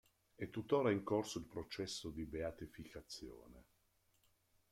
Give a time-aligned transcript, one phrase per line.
[0.35, 3.63] È tuttora in corso il processo di beatificazione.